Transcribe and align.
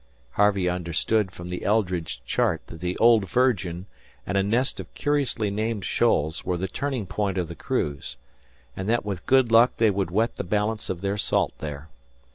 Harvey 0.31 0.67
understood 0.67 1.29
from 1.31 1.49
the 1.49 1.63
Eldridge 1.63 2.23
chart 2.25 2.59
that 2.65 2.79
the 2.79 2.97
Old 2.97 3.29
Virgin 3.29 3.85
and 4.25 4.35
a 4.35 4.41
nest 4.41 4.79
of 4.79 4.91
curiously 4.95 5.51
named 5.51 5.85
shoals 5.85 6.43
were 6.43 6.57
the 6.57 6.67
turning 6.67 7.05
point 7.05 7.37
of 7.37 7.47
the 7.47 7.53
cruise, 7.55 8.17
and 8.75 8.89
that 8.89 9.05
with 9.05 9.27
good 9.27 9.51
luck 9.51 9.77
they 9.77 9.91
would 9.91 10.09
wet 10.09 10.37
the 10.37 10.43
balance 10.43 10.89
of 10.89 11.01
their 11.01 11.19
salt 11.19 11.53
there. 11.59 11.87